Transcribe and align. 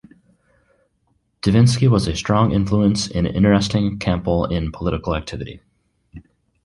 Divinsky 1.43 1.87
was 1.87 2.07
a 2.07 2.15
strong 2.15 2.51
influence 2.53 3.05
in 3.07 3.27
interesting 3.27 3.99
Campbell 3.99 4.45
in 4.45 4.71
political 4.71 5.15
activity. 5.15 5.61